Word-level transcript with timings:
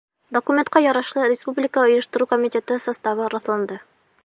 Документҡа 0.35 0.81
ярашлы, 0.85 1.25
республика 1.33 1.83
ойоштороу 1.89 2.29
комитеты 2.33 2.81
составы 2.89 3.31
раҫланды. 3.35 3.81